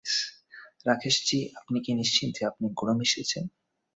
[0.85, 3.43] রাকেশজি, আপনি কি নিশ্চিত যে আপনি গুঁড়ো মিশিয়েছেন?